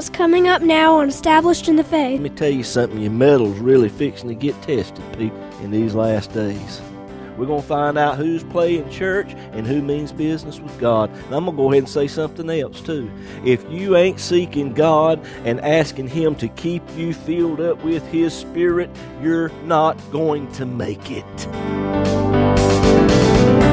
[0.00, 2.12] what's coming up now on Established in the Faith.
[2.12, 5.94] Let me tell you something, your mettle's really fixing to get tested, people, in these
[5.94, 6.80] last days.
[7.36, 11.10] We're going to find out who's playing church and who means business with God.
[11.10, 13.10] And I'm going to go ahead and say something else, too.
[13.44, 18.32] If you ain't seeking God and asking Him to keep you filled up with His
[18.32, 18.88] Spirit,
[19.20, 22.29] you're not going to make it.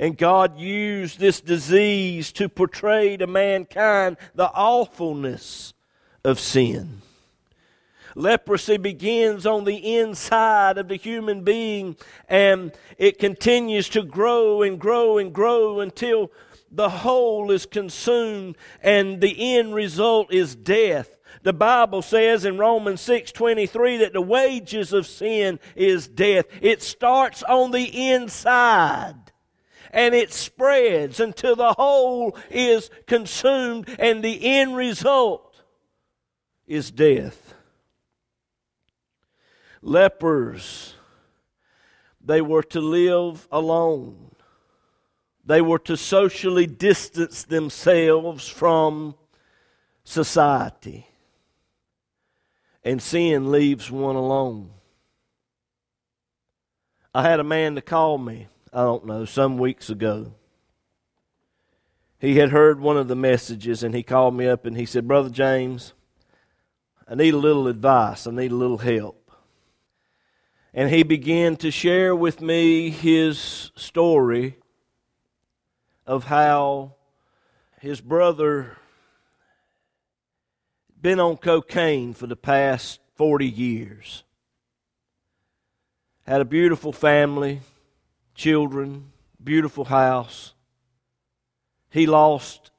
[0.00, 5.74] And God used this disease to portray to mankind the awfulness
[6.24, 7.02] of sin.
[8.14, 11.96] Leprosy begins on the inside of the human being
[12.30, 16.32] and it continues to grow and grow and grow until
[16.72, 21.14] the whole is consumed and the end result is death.
[21.42, 26.46] The Bible says in Romans 6:23 that the wages of sin is death.
[26.62, 29.29] It starts on the inside
[29.90, 35.62] and it spreads until the whole is consumed, and the end result
[36.66, 37.54] is death.
[39.82, 40.94] Lepers,
[42.20, 44.30] they were to live alone.
[45.44, 49.14] They were to socially distance themselves from
[50.04, 51.06] society.
[52.84, 54.70] And sin leaves one alone.
[57.14, 60.32] I had a man to call me I don't know, some weeks ago.
[62.20, 65.08] He had heard one of the messages and he called me up and he said,
[65.08, 65.94] Brother James,
[67.08, 68.26] I need a little advice.
[68.26, 69.32] I need a little help.
[70.72, 74.56] And he began to share with me his story
[76.06, 76.94] of how
[77.80, 78.76] his brother
[81.00, 84.22] been on cocaine for the past 40 years.
[86.26, 87.62] Had a beautiful family,
[88.40, 89.12] children,
[89.44, 90.54] beautiful house.
[91.90, 92.70] He lost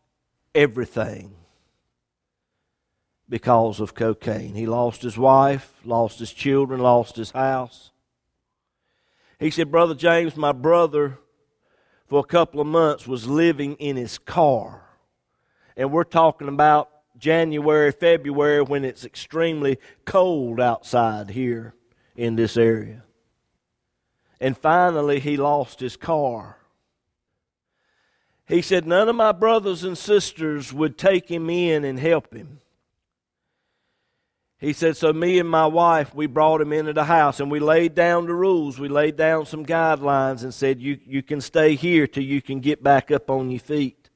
[0.56, 1.36] everything
[3.30, 4.56] because of cocaine.
[4.56, 7.92] He lost his wife, lost his children, lost his house.
[9.40, 11.20] He said, Brother James, my brother,
[12.08, 14.84] for a couple of months, was living in his car.
[15.78, 16.90] And we're talking about
[17.20, 21.76] January, February, when it's extremely cold outside here
[22.16, 23.04] in this area.
[24.42, 26.58] And finally, he lost his car.
[28.48, 32.60] He said, None of my brothers and sisters would take him in and help him.
[34.58, 37.60] He said, So me and my wife, we brought him into the house and we
[37.60, 38.80] laid down the rules.
[38.80, 42.62] We laid down some guidelines and said, You, you can stay here till you can
[42.62, 44.10] get back up on your feet.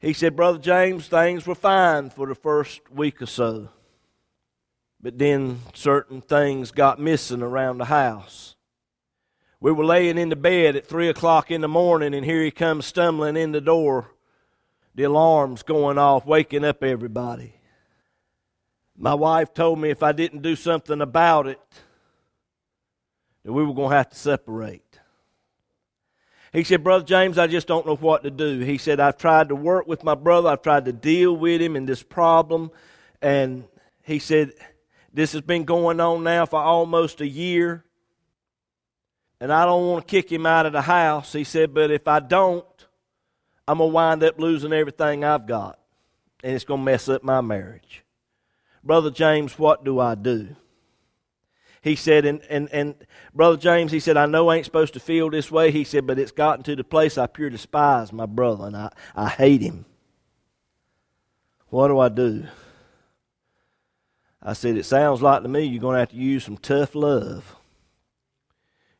[0.00, 3.68] He said, Brother James, things were fine for the first week or so.
[5.02, 8.54] But then certain things got missing around the house.
[9.58, 12.50] We were laying in the bed at 3 o'clock in the morning, and here he
[12.50, 14.10] comes stumbling in the door.
[14.94, 17.54] The alarm's going off, waking up everybody.
[18.96, 21.60] My wife told me if I didn't do something about it,
[23.44, 24.98] that we were going to have to separate.
[26.52, 28.58] He said, Brother James, I just don't know what to do.
[28.58, 31.76] He said, I've tried to work with my brother, I've tried to deal with him
[31.76, 32.70] in this problem.
[33.22, 33.64] And
[34.02, 34.52] he said,
[35.12, 37.84] this has been going on now for almost a year.
[39.40, 41.32] And I don't want to kick him out of the house.
[41.32, 42.64] He said, but if I don't,
[43.66, 45.78] I'm going to wind up losing everything I've got.
[46.44, 48.04] And it's going to mess up my marriage.
[48.84, 50.56] Brother James, what do I do?
[51.82, 52.94] He said, and, and, and
[53.34, 55.70] Brother James, he said, I know I ain't supposed to feel this way.
[55.70, 58.90] He said, but it's gotten to the place I pure despise my brother and I,
[59.16, 59.86] I hate him.
[61.68, 62.44] What do I do?
[64.42, 66.94] I said, It sounds like to me you're going to have to use some tough
[66.94, 67.56] love.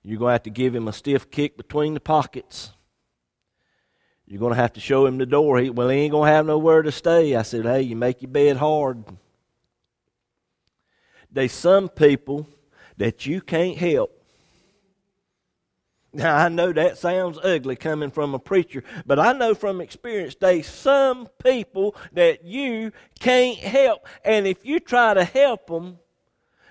[0.03, 2.73] You're going to have to give him a stiff kick between the pockets.
[4.27, 5.59] You're going to have to show him the door.
[5.59, 7.35] He, well, he ain't going to have nowhere to stay.
[7.35, 9.05] I said, Hey, you make your bed hard.
[11.33, 12.49] There's some people
[12.97, 14.20] that you can't help.
[16.13, 20.35] Now, I know that sounds ugly coming from a preacher, but I know from experience
[20.41, 22.91] there's some people that you
[23.21, 24.07] can't help.
[24.25, 25.99] And if you try to help them,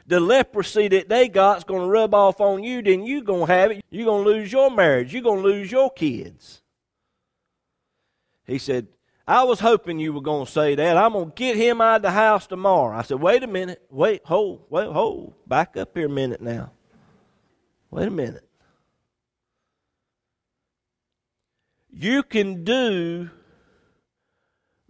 [0.05, 3.47] the leprosy that they got is going to rub off on you, then you're going
[3.47, 3.85] to have it.
[3.89, 5.13] You're going to lose your marriage.
[5.13, 6.61] You're going to lose your kids.
[8.45, 8.87] He said,
[9.27, 10.97] I was hoping you were going to say that.
[10.97, 12.97] I'm going to get him out of the house tomorrow.
[12.97, 13.83] I said, wait a minute.
[13.91, 15.35] Wait, hold, wait, hold.
[15.47, 16.71] Back up here a minute now.
[17.91, 18.48] Wait a minute.
[21.91, 23.29] You can do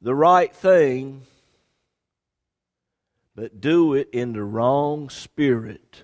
[0.01, 1.24] the right thing,
[3.36, 6.04] but do it in the wrong spirit.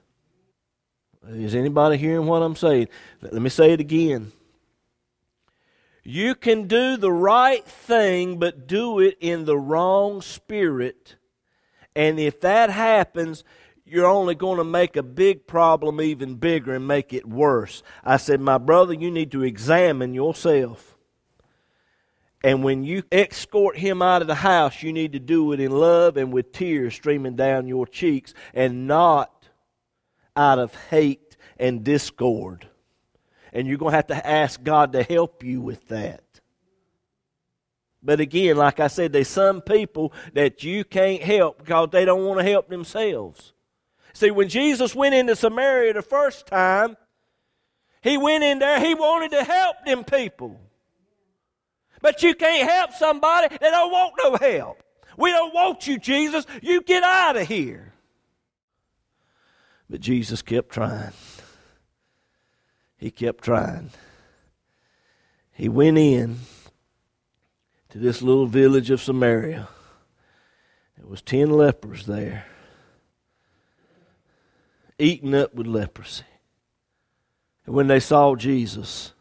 [1.28, 2.88] Is anybody hearing what I'm saying?
[3.22, 4.32] Let me say it again.
[6.04, 11.16] You can do the right thing, but do it in the wrong spirit.
[11.96, 13.44] And if that happens,
[13.86, 17.84] you're only going to make a big problem even bigger and make it worse.
[18.04, 20.98] I said, My brother, you need to examine yourself.
[22.44, 25.72] And when you escort him out of the house, you need to do it in
[25.72, 29.32] love and with tears streaming down your cheeks and not
[30.36, 32.68] out of hate and discord
[33.56, 36.22] and you're going to have to ask God to help you with that.
[38.04, 42.26] But again, like I said, there's some people that you can't help because they don't
[42.26, 43.54] want to help themselves.
[44.16, 46.98] See, when Jesus went into Samaria the first time,
[48.02, 50.60] he went in there, he wanted to help them people.
[52.02, 54.82] But you can't help somebody that don't want no help.
[55.18, 56.46] We don't want you, Jesus.
[56.64, 57.94] You get out of here.
[59.90, 61.14] But Jesus kept trying
[62.98, 63.92] he kept trying.
[65.52, 66.40] He went in
[67.90, 69.68] to this little village of Samaria.
[70.98, 72.48] There was ten lepers there,
[75.00, 76.24] eaten up with leprosy.
[77.66, 79.14] And when they saw Jesus,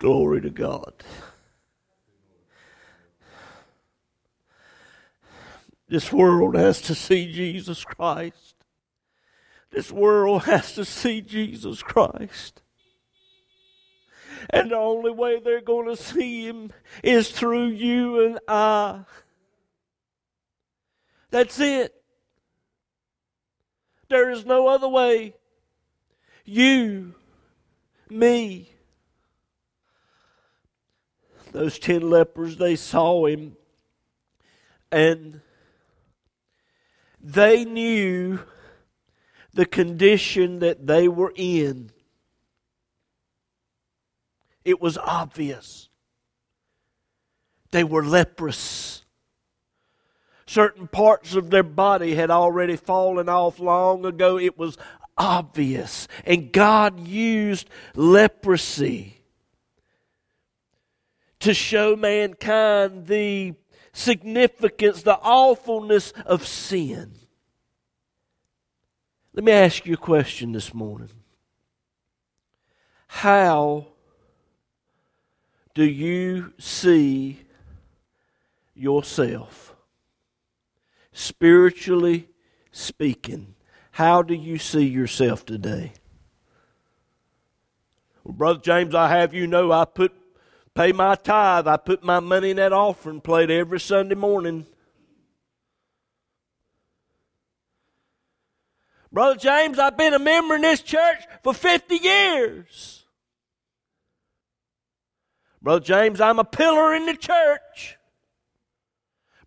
[0.00, 0.94] glory to God.
[5.88, 8.54] This world has to see Jesus Christ.
[9.70, 12.62] This world has to see Jesus Christ.
[14.48, 16.72] And the only way they're going to see him
[17.04, 19.00] is through you and I.
[21.30, 21.94] That's it.
[24.08, 25.34] There is no other way.
[26.44, 27.14] You,
[28.08, 28.72] me.
[31.52, 33.56] Those ten lepers, they saw him
[34.92, 35.40] and
[37.20, 38.40] they knew
[39.52, 41.90] the condition that they were in.
[44.64, 45.88] It was obvious.
[47.70, 49.04] They were leprous.
[50.50, 54.36] Certain parts of their body had already fallen off long ago.
[54.36, 54.76] It was
[55.16, 56.08] obvious.
[56.24, 59.22] And God used leprosy
[61.38, 63.54] to show mankind the
[63.92, 67.12] significance, the awfulness of sin.
[69.32, 71.10] Let me ask you a question this morning.
[73.06, 73.86] How
[75.74, 77.38] do you see
[78.74, 79.69] yourself?
[81.12, 82.28] Spiritually
[82.70, 83.54] speaking,
[83.92, 85.92] how do you see yourself today?
[88.24, 90.12] Well, Brother James, I have you know I put
[90.74, 91.66] pay my tithe.
[91.66, 94.66] I put my money in that offering plate every Sunday morning.
[99.12, 103.04] Brother James, I've been a member in this church for 50 years.
[105.60, 107.98] Brother James, I'm a pillar in the church.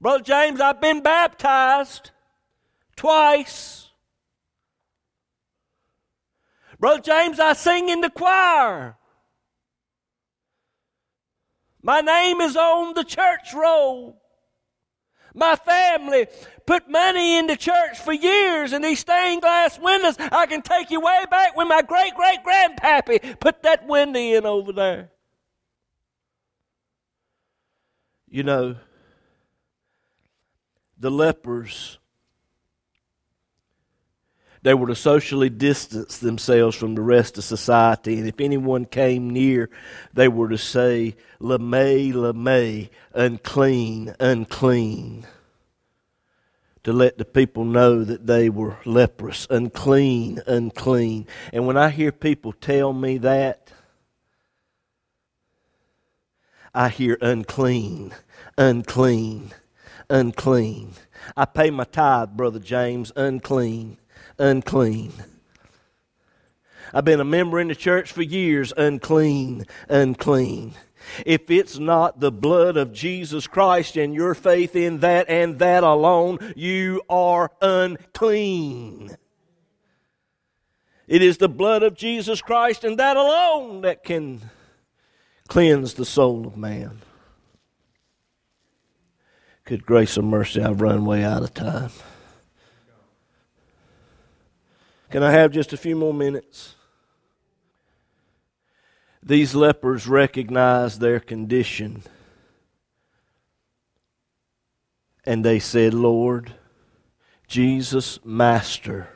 [0.04, 2.12] Brother James, I've been baptized
[2.98, 3.88] twice.
[6.78, 8.98] Brother James, I sing in the choir.
[11.82, 14.22] My name is on the church roll.
[15.34, 16.28] My family
[16.66, 20.92] put money in the church for years, and these stained glass windows, I can take
[20.92, 25.12] you way back when my great great grandpappy put that window in over there.
[28.28, 28.76] You know,
[31.04, 32.00] the lepers
[34.64, 38.18] they were to socially distance themselves from the rest of society.
[38.18, 39.70] And if anyone came near,
[40.14, 45.28] they were to say, Lamé, Lamé, unclean, unclean.
[46.86, 51.28] To let the people know that they were leprous, unclean, unclean.
[51.52, 53.74] And when I hear people tell me that,
[56.74, 58.14] I hear unclean,
[58.58, 59.54] unclean,
[60.14, 60.94] unclean.
[61.36, 63.98] I pay my tithe, Brother James, unclean,
[64.38, 65.12] unclean.
[66.94, 70.76] I've been a member in the church for years, unclean, unclean.
[71.26, 75.84] If it's not the blood of Jesus Christ and your faith in that and that
[75.84, 79.18] alone, you are unclean.
[81.08, 84.42] It is the blood of Jesus Christ and that alone that can
[85.48, 87.02] cleanse the soul of man.
[89.66, 91.92] Good grace and mercy, I've run way out of time.
[95.10, 96.76] Can I have just a few more minutes?
[99.22, 102.04] These lepers recognized their condition.
[105.26, 106.54] And they said, Lord,
[107.48, 109.08] Jesus, Master,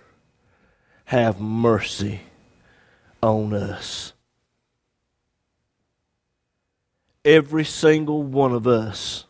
[1.05, 2.21] have mercy
[3.21, 4.13] on us.
[7.25, 9.25] Every single one of us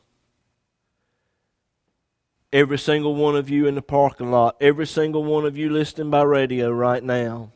[2.58, 6.10] Every single one of you in the parking lot, every single one of you listening
[6.10, 7.52] by radio right now,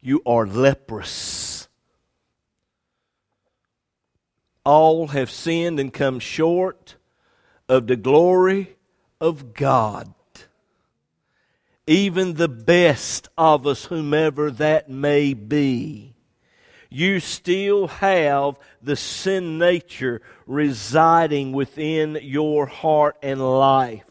[0.00, 1.66] you are leprous.
[4.64, 6.94] All have sinned and come short
[7.68, 8.76] of the glory
[9.20, 10.14] of God.
[11.88, 16.13] Even the best of us, whomever that may be
[16.94, 24.04] you still have the sin nature residing within your heart and life.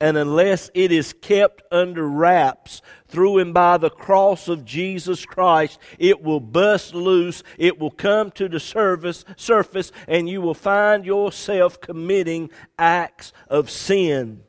[0.00, 5.78] And unless it is kept under wraps through and by the cross of Jesus Christ,
[5.98, 11.04] it will bust loose, it will come to the surface, surface, and you will find
[11.04, 14.42] yourself committing acts of sin.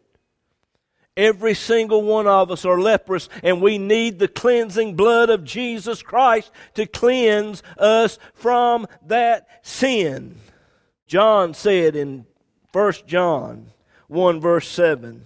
[1.18, 6.02] Every single one of us are leprous, and we need the cleansing blood of Jesus
[6.02, 10.36] Christ to cleanse us from that sin.
[11.08, 12.26] John said in
[12.74, 13.68] 1 John
[14.08, 15.26] 1, verse 7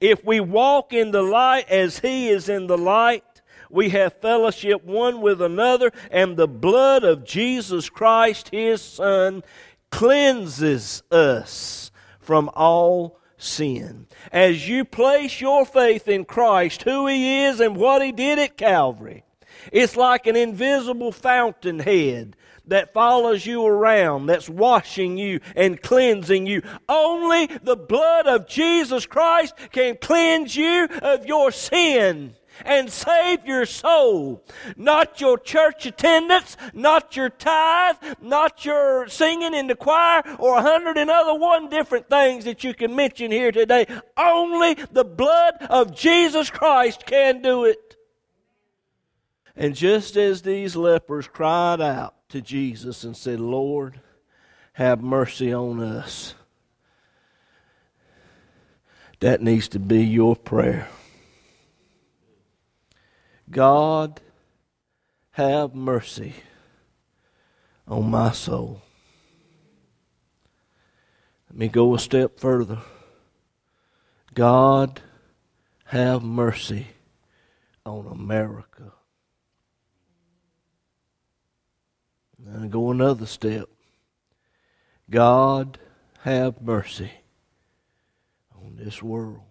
[0.00, 4.84] If we walk in the light as he is in the light, we have fellowship
[4.84, 9.42] one with another, and the blood of Jesus Christ, his Son,
[9.90, 11.90] cleanses us
[12.20, 14.06] from all sin.
[14.32, 18.56] As you place your faith in Christ, who He is and what He did at
[18.56, 19.24] Calvary,
[19.72, 26.62] it's like an invisible fountainhead that follows you around, that's washing you and cleansing you.
[26.88, 33.66] Only the blood of Jesus Christ can cleanse you of your sin and save your
[33.66, 34.44] soul.
[34.76, 40.62] Not your church attendance, not your tithe, not your singing in the choir, or a
[40.62, 43.86] hundred and other one different things that you can mention here today.
[44.16, 47.96] Only the blood of Jesus Christ can do it.
[49.56, 54.00] And just as these lepers cried out to Jesus and said, Lord,
[54.74, 56.34] have mercy on us.
[59.20, 60.88] That needs to be your prayer.
[63.50, 64.20] God,
[65.32, 66.34] have mercy
[67.86, 68.82] on my soul.
[71.48, 72.80] Let me go a step further.
[74.34, 75.00] God,
[75.84, 76.88] have mercy
[77.84, 78.92] on America.
[82.44, 83.68] And go another step.
[85.08, 85.78] God,
[86.22, 87.10] have mercy
[88.54, 89.45] on this world.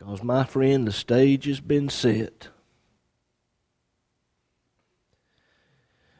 [0.00, 2.48] Because, my friend, the stage has been set.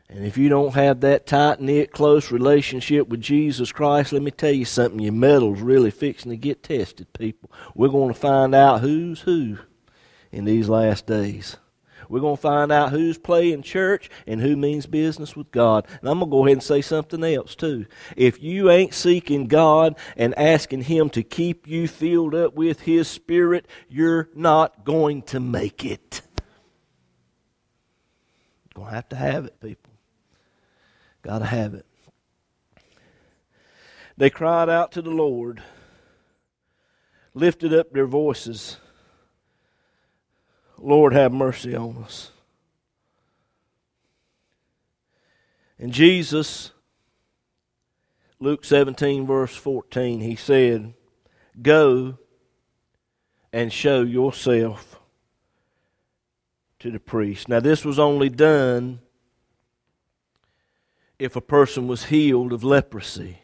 [0.06, 4.30] And if you don't have that tight knit, close relationship with Jesus Christ, let me
[4.30, 5.00] tell you something.
[5.00, 7.50] Your mettle's really fixing to get tested, people.
[7.74, 9.58] We're going to find out who's who
[10.30, 11.56] in these last days.
[12.10, 15.86] We're going to find out who's playing church and who means business with God.
[16.00, 17.86] And I'm going to go ahead and say something else, too.
[18.16, 23.06] If you ain't seeking God and asking Him to keep you filled up with His
[23.06, 26.22] Spirit, you're not going to make it.
[28.74, 29.92] Going to have to have it, people.
[31.22, 31.86] Got to have it.
[34.16, 35.62] They cried out to the Lord,
[37.34, 38.78] lifted up their voices
[40.80, 42.30] Lord, have mercy on us.
[45.78, 46.72] And Jesus,
[48.38, 50.94] Luke 17, verse 14, he said,
[51.60, 52.18] Go
[53.52, 55.00] and show yourself
[56.78, 57.48] to the priest.
[57.48, 59.00] Now, this was only done
[61.18, 63.42] if a person was healed of leprosy.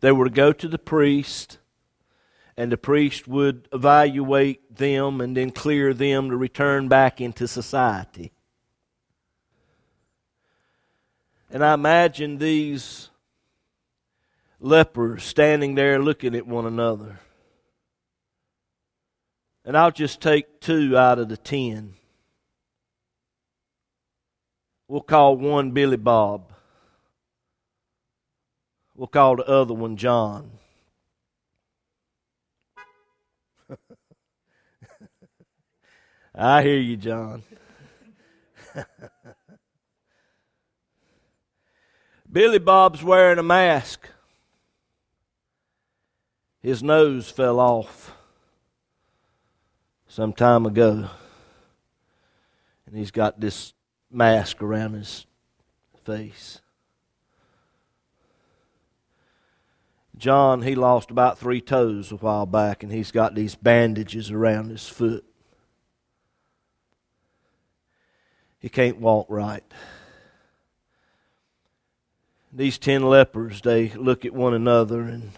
[0.00, 1.58] They were to go to the priest
[2.58, 8.32] and the priest would evaluate them and then clear them to return back into society.
[11.52, 13.10] And I imagine these
[14.58, 17.20] lepers standing there looking at one another.
[19.64, 21.94] And I'll just take two out of the ten.
[24.88, 26.52] We'll call one Billy Bob.
[28.96, 30.50] We'll call the other one John.
[36.40, 37.42] I hear you, John.
[42.30, 44.08] Billy Bob's wearing a mask.
[46.62, 48.14] His nose fell off
[50.06, 51.08] some time ago.
[52.86, 53.74] And he's got this
[54.08, 55.26] mask around his
[56.04, 56.60] face.
[60.16, 64.70] John, he lost about three toes a while back, and he's got these bandages around
[64.70, 65.27] his foot.
[68.58, 69.62] He can't walk right.
[72.52, 75.32] These ten lepers, they look at one another and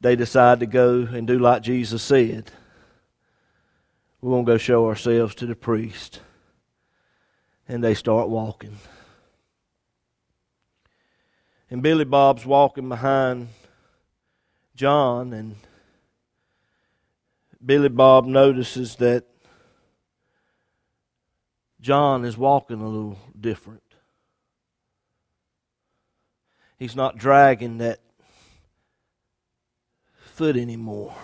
[0.00, 2.50] they decide to go and do like Jesus said.
[4.20, 6.20] We're going to go show ourselves to the priest.
[7.68, 8.78] And they start walking.
[11.70, 13.48] And Billy Bob's walking behind
[14.76, 15.56] John, and
[17.64, 19.24] Billy Bob notices that
[21.84, 23.82] John is walking a little different.
[26.78, 28.00] He's not dragging that
[30.16, 31.14] foot anymore.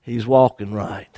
[0.00, 1.16] He's walking right.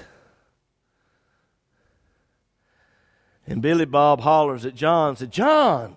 [3.46, 5.96] And Billy Bob hollers at John, said, John,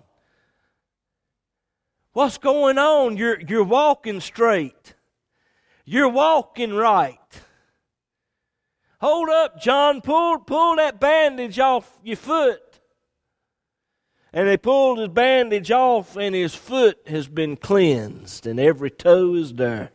[2.14, 3.18] what's going on?
[3.18, 4.94] You're, you're walking straight.
[5.84, 7.18] You're walking right.
[9.00, 10.00] Hold up, John.
[10.00, 12.80] Pull, pull that bandage off your foot.
[14.32, 19.34] And they pulled his bandage off, and his foot has been cleansed, and every toe
[19.34, 19.90] is there.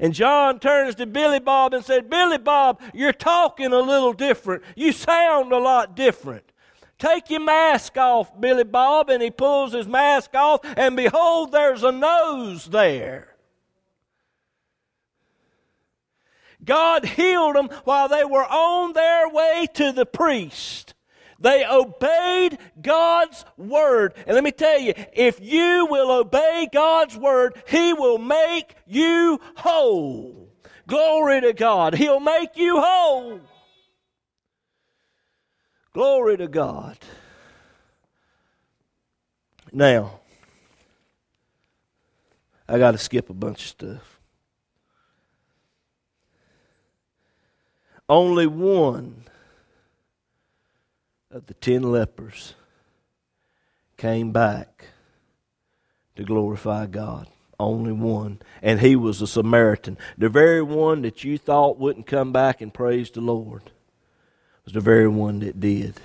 [0.00, 4.64] And John turns to Billy Bob and said, Billy Bob, you're talking a little different.
[4.74, 6.50] You sound a lot different.
[6.98, 9.10] Take your mask off, Billy Bob.
[9.10, 13.31] And he pulls his mask off, and behold, there's a nose there.
[16.64, 20.94] God healed them while they were on their way to the priest.
[21.40, 24.14] They obeyed God's word.
[24.26, 29.40] And let me tell you, if you will obey God's word, He will make you
[29.56, 30.48] whole.
[30.86, 31.94] Glory to God.
[31.94, 33.40] He'll make you whole.
[35.92, 36.96] Glory to God.
[39.72, 40.20] Now,
[42.68, 44.11] I got to skip a bunch of stuff.
[48.12, 49.24] Only one
[51.30, 52.52] of the ten lepers
[53.96, 54.88] came back
[56.16, 57.26] to glorify God.
[57.58, 58.40] Only one.
[58.60, 59.96] And he was a Samaritan.
[60.18, 63.62] The very one that you thought wouldn't come back and praise the Lord
[64.66, 65.98] was the very one that did.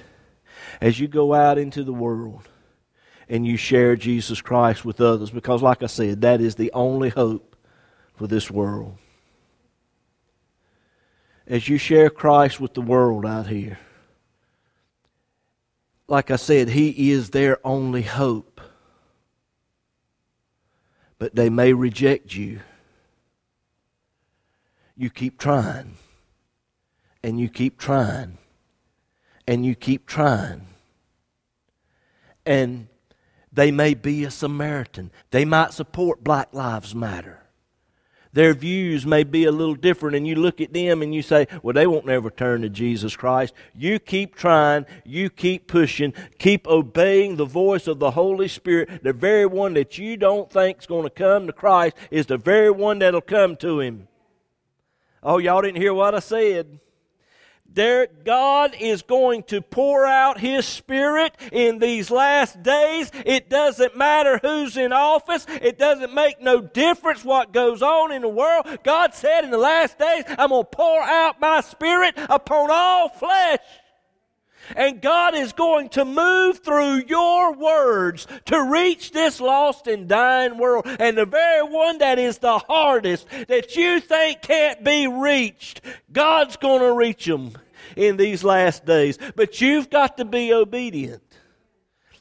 [0.79, 2.47] As you go out into the world
[3.27, 7.09] and you share Jesus Christ with others, because, like I said, that is the only
[7.09, 7.57] hope
[8.15, 8.97] for this world
[11.47, 13.79] as you share Christ with the world out here,
[16.07, 18.61] like I said, He is their only hope.
[21.19, 22.59] But they may reject you.
[24.95, 25.95] You keep trying,
[27.23, 28.37] and you keep trying,
[29.47, 30.67] and you keep trying.
[32.45, 32.87] And
[33.51, 35.11] they may be a Samaritan.
[35.31, 37.36] They might support Black Lives Matter
[38.37, 41.47] their views may be a little different, and you look at them and you say,
[41.63, 43.53] Well, they won't never turn to Jesus Christ.
[43.75, 49.01] You keep trying, you keep pushing, keep obeying the voice of the Holy Spirit.
[49.01, 52.37] The very one that you don't think is going to come to Christ is the
[52.37, 54.07] very one that'll come to Him.
[55.23, 56.79] Oh, y'all didn't hear what I said.
[57.77, 63.11] There, God is going to pour out His Spirit in these last days.
[63.23, 65.45] It doesn't matter who's in office.
[65.47, 68.65] It doesn't make no difference what goes on in the world.
[68.83, 73.09] God said in the last days, I'm going to pour out my Spirit upon all
[73.09, 73.59] flesh.
[74.75, 80.57] And God is going to move through your words to reach this lost and dying
[80.57, 80.87] world.
[80.99, 86.57] And the very one that is the hardest, that you think can't be reached, God's
[86.57, 87.53] going to reach them
[87.95, 89.17] in these last days.
[89.35, 91.23] But you've got to be obedient.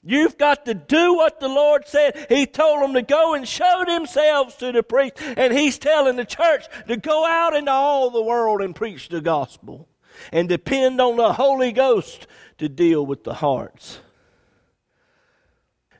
[0.02, 2.26] You've got to do what the Lord said.
[2.28, 5.14] He told them to go and show themselves to the priest.
[5.36, 9.20] And He's telling the church to go out into all the world and preach the
[9.20, 9.88] gospel.
[10.32, 12.26] and depend on the Holy Ghost
[12.58, 14.00] to deal with the hearts.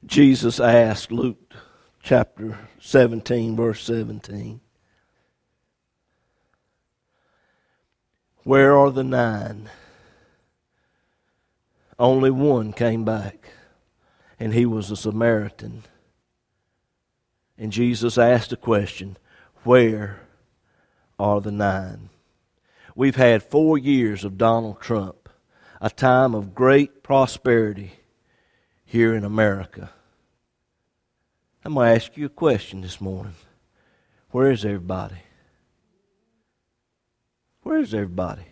[0.04, 1.52] Jesus asked, Luke
[2.02, 4.60] chapter 17, verse 17,
[8.46, 9.68] Where are the nine?
[11.98, 13.48] Only one came back,
[14.38, 15.82] and he was a Samaritan.
[17.58, 19.16] And Jesus asked a question
[19.64, 20.20] Where
[21.18, 22.10] are the nine?
[22.94, 25.28] We've had four years of Donald Trump,
[25.80, 27.94] a time of great prosperity
[28.84, 29.90] here in America.
[31.64, 33.34] I'm going to ask you a question this morning.
[34.30, 35.25] Where is everybody?
[37.66, 38.44] Where is everybody?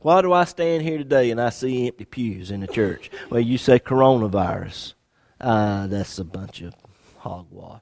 [0.00, 3.10] Why do I stand here today and I see empty pews in the church?
[3.30, 4.92] Well, you say coronavirus.
[5.40, 6.74] Ah, that's a bunch of
[7.16, 7.80] hogwash.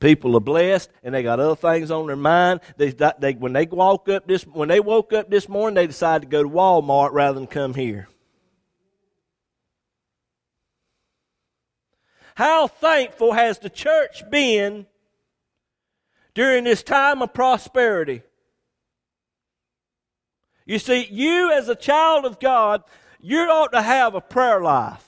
[0.00, 2.58] People are blessed, and they got other things on their mind.
[2.76, 6.22] They, they, when they woke up this when they woke up this morning, they decided
[6.22, 8.08] to go to Walmart rather than come here.
[12.34, 14.86] How thankful has the church been
[16.34, 18.22] during this time of prosperity?
[20.66, 22.82] You see, you as a child of God,
[23.20, 25.04] you ought to have a prayer life.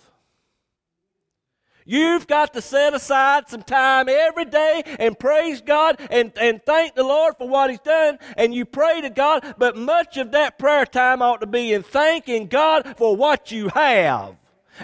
[1.88, 6.96] You've got to set aside some time every day and praise God and, and thank
[6.96, 8.18] the Lord for what He's done.
[8.36, 11.84] And you pray to God, but much of that prayer time ought to be in
[11.84, 14.34] thanking God for what you have.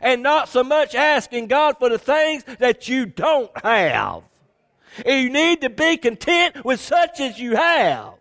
[0.01, 4.23] And not so much asking God for the things that you don't have.
[5.07, 8.15] You need to be content with such as you have.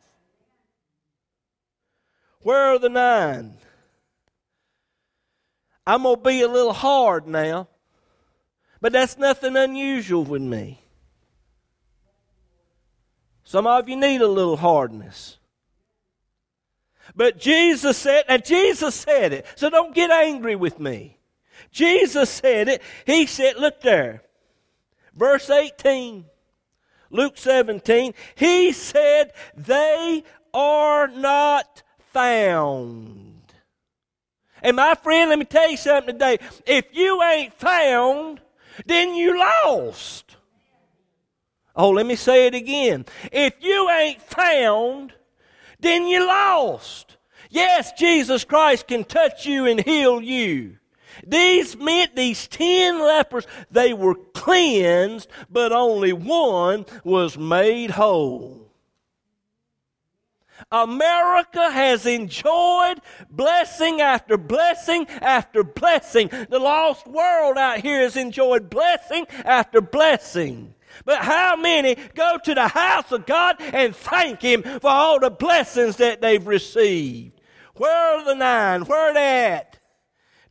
[2.42, 3.56] Where are the nine?
[5.86, 7.68] I'm going to be a little hard now,
[8.80, 10.80] but that's nothing unusual with me.
[13.44, 15.38] Some of you need a little hardness.
[17.16, 21.18] But Jesus said, and Jesus said it, so don't get angry with me.
[21.72, 22.82] Jesus said it.
[23.06, 24.24] He said, look there,
[25.14, 26.26] verse 18,
[27.12, 33.42] Luke 17, He said, they are not found.
[34.62, 36.38] And my friend, let me tell you something today.
[36.66, 38.42] If you ain't found,
[38.86, 40.38] then you lost.
[41.76, 43.06] Oh, let me say it again.
[43.32, 45.14] If you ain't found,
[45.80, 47.18] then you lost.
[47.50, 50.78] Yes, Jesus Christ can touch you and heal you.
[51.26, 58.62] These meant these ten lepers, they were cleansed, but only one was made whole.
[60.72, 66.30] America has enjoyed blessing after blessing after blessing.
[66.50, 70.76] The lost world out here has enjoyed blessing after blessing.
[71.06, 75.30] But how many go to the house of God and thank Him for all the
[75.30, 77.40] blessings that they've received?
[77.76, 78.84] Where are the nine?
[78.84, 79.80] Where are they at?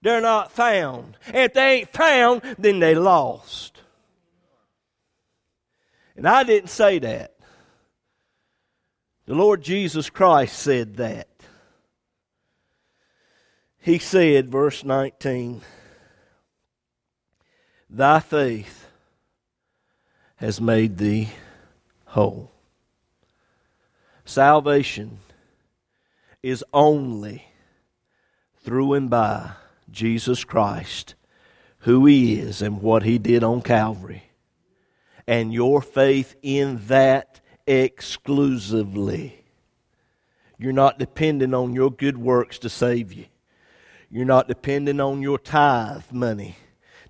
[0.02, 1.16] They're not found.
[1.26, 3.80] And if they ain't found, then they lost.
[6.16, 7.34] And I didn't say that.
[9.26, 11.28] The Lord Jesus Christ said that.
[13.78, 15.62] He said, verse 19,
[17.88, 18.86] Thy faith
[20.36, 21.30] has made thee
[22.06, 22.52] whole.
[24.24, 25.18] Salvation
[26.42, 27.44] is only
[28.62, 29.52] through and by
[29.90, 31.14] Jesus Christ,
[31.80, 34.24] who He is and what He did on Calvary.
[35.26, 39.44] And your faith in that exclusively.
[40.58, 43.26] You're not dependent on your good works to save you.
[44.10, 46.56] You're not dependent on your tithe money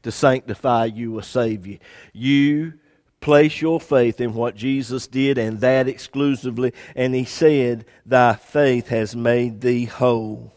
[0.02, 1.78] to sanctify you or save you.
[2.12, 2.74] You
[3.20, 6.72] place your faith in what Jesus did and that exclusively.
[6.94, 10.52] And he said, Thy faith has made thee whole.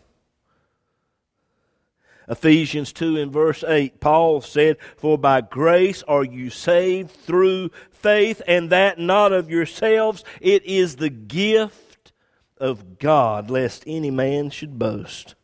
[2.27, 8.41] Ephesians 2 and verse 8, Paul said, For by grace are you saved through faith,
[8.47, 10.23] and that not of yourselves.
[10.39, 12.13] It is the gift
[12.57, 15.36] of God, lest any man should boast.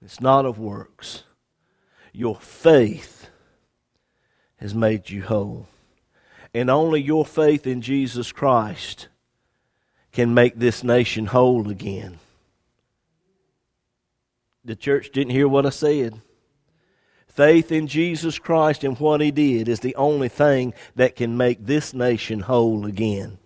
[0.00, 1.24] It's not of works.
[2.12, 3.30] Your faith
[4.56, 5.68] has made you whole.
[6.54, 9.08] And only your faith in Jesus Christ
[10.12, 12.18] can make this nation whole again.
[14.68, 16.20] The church didn't hear what I said.
[17.26, 21.64] Faith in Jesus Christ and what He did is the only thing that can make
[21.64, 23.38] this nation whole again.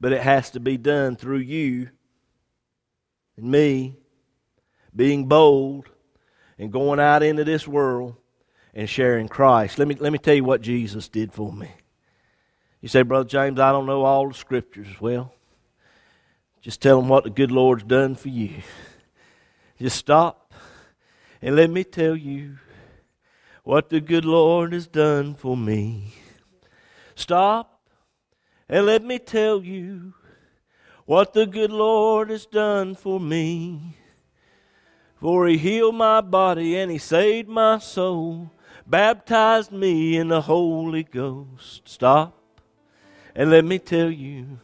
[0.00, 1.90] But it has to be done through you
[3.36, 3.96] and me
[4.94, 5.88] being bold
[6.58, 8.16] and going out into this world
[8.74, 9.78] and sharing Christ.
[9.78, 11.70] Let me, let me tell you what Jesus did for me.
[12.80, 15.00] You say, Brother James, I don't know all the scriptures.
[15.00, 15.32] Well,
[16.64, 18.62] just tell them what the good Lord's done for you.
[19.78, 20.54] Just stop
[21.42, 22.56] and let me tell you
[23.64, 26.14] what the good Lord has done for me.
[27.14, 27.82] Stop
[28.66, 30.14] and let me tell you
[31.04, 33.98] what the good Lord has done for me.
[35.16, 38.50] For he healed my body and he saved my soul,
[38.86, 41.82] baptized me in the Holy Ghost.
[41.86, 42.40] Stop
[43.34, 44.60] and let me tell you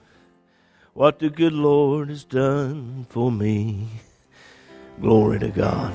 [1.01, 3.89] what the good Lord has done for me.
[5.01, 5.95] Glory to God.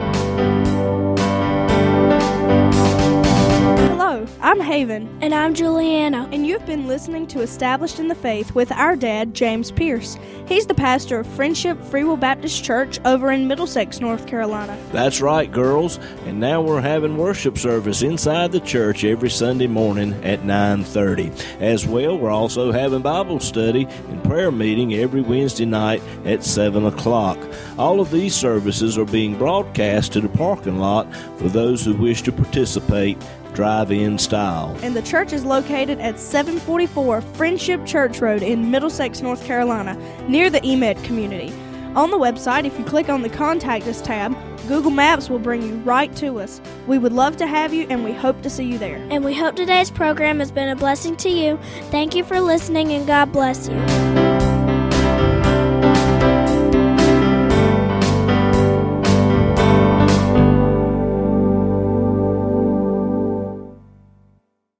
[4.51, 5.17] I'm Haven.
[5.21, 6.27] And I'm Juliana.
[6.33, 10.17] And you've been listening to Established in the Faith with our dad, James Pierce.
[10.45, 14.77] He's the pastor of Friendship Free Will Baptist Church over in Middlesex, North Carolina.
[14.91, 15.99] That's right, girls.
[16.25, 21.31] And now we're having worship service inside the church every Sunday morning at 9:30.
[21.61, 26.85] As well, we're also having Bible study and prayer meeting every Wednesday night at 7
[26.85, 27.37] o'clock.
[27.77, 32.21] All of these services are being broadcast to the parking lot for those who wish
[32.23, 33.17] to participate
[33.53, 34.77] drive in style.
[34.81, 39.95] And the church is located at 744 Friendship Church Road in Middlesex, North Carolina,
[40.27, 41.53] near the Emit community.
[41.95, 44.33] On the website, if you click on the Contact Us tab,
[44.67, 46.61] Google Maps will bring you right to us.
[46.87, 48.95] We would love to have you and we hope to see you there.
[49.09, 51.59] And we hope today's program has been a blessing to you.
[51.89, 54.30] Thank you for listening and God bless you.